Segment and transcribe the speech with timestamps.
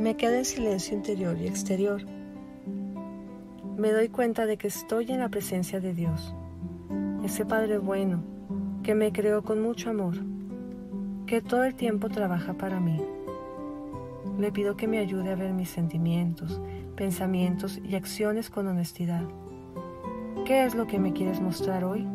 [0.00, 2.00] Me quedo en silencio interior y exterior.
[3.76, 6.34] Me doy cuenta de que estoy en la presencia de Dios,
[7.22, 8.22] ese Padre bueno
[8.82, 10.14] que me creó con mucho amor,
[11.26, 12.98] que todo el tiempo trabaja para mí.
[14.38, 16.62] Le pido que me ayude a ver mis sentimientos,
[16.96, 19.24] pensamientos y acciones con honestidad.
[20.46, 22.08] ¿Qué es lo que me quieres mostrar hoy?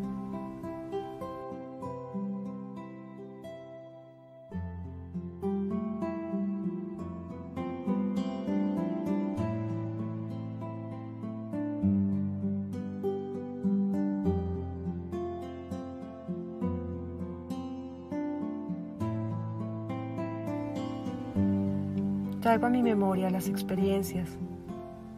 [22.46, 24.30] Traigo a mi memoria las experiencias,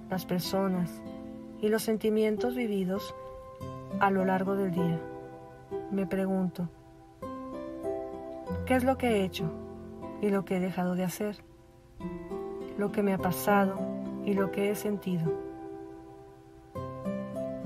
[0.09, 1.01] las personas
[1.61, 3.13] y los sentimientos vividos
[3.99, 5.01] a lo largo del día.
[5.91, 6.69] Me pregunto,
[8.65, 9.51] ¿qué es lo que he hecho
[10.21, 11.43] y lo que he dejado de hacer?
[12.77, 13.77] Lo que me ha pasado
[14.23, 15.29] y lo que he sentido.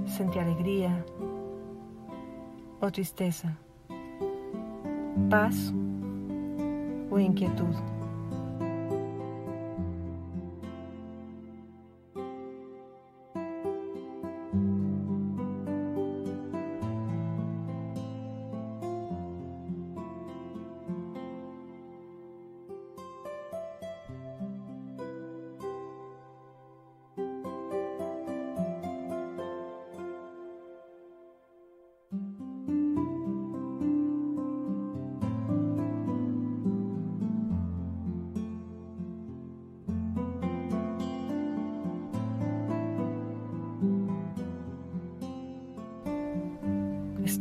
[0.08, 1.06] Sentí alegría
[2.80, 3.60] o tristeza,
[5.30, 5.72] paz
[7.12, 7.91] o inquietud.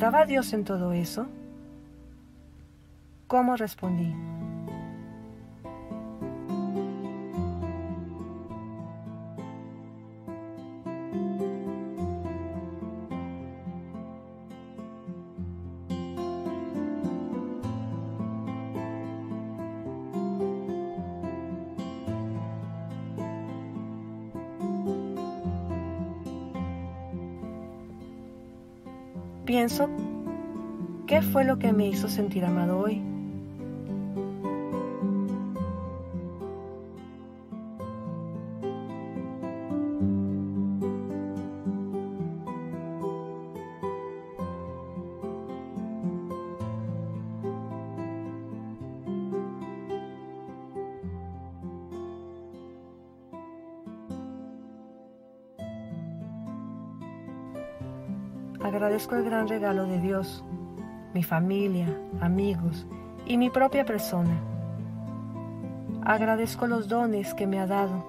[0.00, 1.26] ¿Estaba Dios en todo eso?
[3.26, 4.14] ¿Cómo respondí?
[29.44, 29.88] Pienso,
[31.06, 33.02] ¿qué fue lo que me hizo sentir amado hoy?
[58.70, 60.44] Agradezco el gran regalo de Dios,
[61.12, 61.88] mi familia,
[62.20, 62.86] amigos
[63.26, 64.40] y mi propia persona.
[66.04, 68.06] Agradezco los dones que me ha dado.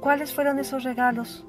[0.00, 1.46] ¿Cuáles fueron esos regalos?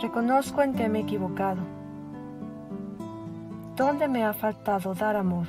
[0.00, 1.60] Reconozco en que me he equivocado.
[3.74, 5.46] ¿Dónde me ha faltado dar amor?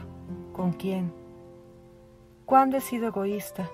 [0.53, 1.13] ¿Con quién?
[2.45, 3.69] ¿Cuándo he sido egoísta?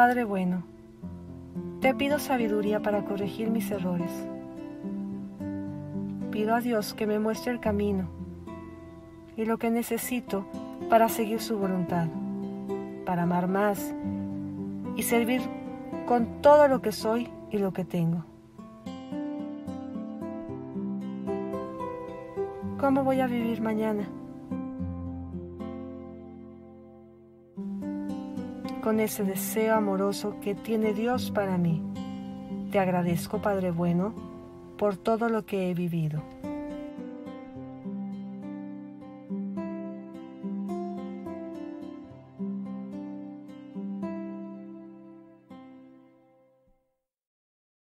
[0.00, 0.62] Padre bueno,
[1.82, 4.10] te pido sabiduría para corregir mis errores.
[6.30, 8.08] Pido a Dios que me muestre el camino
[9.36, 10.46] y lo que necesito
[10.88, 12.08] para seguir su voluntad,
[13.04, 13.94] para amar más
[14.96, 15.42] y servir
[16.06, 18.24] con todo lo que soy y lo que tengo.
[22.80, 24.08] ¿Cómo voy a vivir mañana?
[28.90, 31.80] Con ese deseo amoroso que tiene Dios para mí.
[32.72, 34.12] Te agradezco, Padre bueno,
[34.76, 36.20] por todo lo que he vivido.